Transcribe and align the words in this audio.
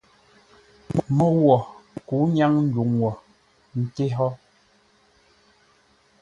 Môu 1.15 1.35
wo 1.45 1.57
kə̌u 2.07 2.23
ńnyáŋ 2.27 2.53
ndwuŋ 2.65 2.89
wo 3.01 3.11
ńté 3.79 4.05
hó. 4.17 4.29